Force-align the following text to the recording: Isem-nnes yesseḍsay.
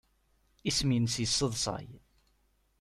Isem-nnes 0.69 1.15
yesseḍsay. 1.19 1.87